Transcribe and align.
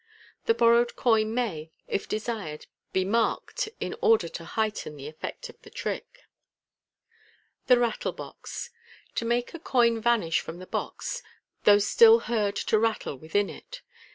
The 0.47 0.55
borrowed 0.55 0.95
coin 0.95 1.31
may, 1.31 1.69
if 1.87 2.09
desired, 2.09 2.65
be 2.91 3.05
marked, 3.05 3.69
»% 3.81 3.93
order 4.01 4.27
to 4.29 4.43
heighten 4.45 4.95
the 4.95 5.07
effect 5.07 5.47
el 5.47 5.55
the 5.61 5.69
trick. 5.69 6.23
MO 7.69 7.75
HERN 7.75 7.79
MAGIC. 7.81 8.01
189 8.03 8.07
The 8.07 8.09
Rattle 8.09 8.11
Box. 8.41 8.69
To 9.13 9.25
make 9.25 9.53
a 9.53 9.59
Coin 9.59 10.01
vanish 10.01 10.39
from 10.39 10.57
the 10.57 10.65
Box, 10.65 11.21
THOUGH 11.65 11.79
STILL 11.83 12.19
HEARD 12.21 12.55
TO 12.55 12.79
RATTLE 12.79 13.19
WITHIN 13.19 13.51
IT. 13.51 13.81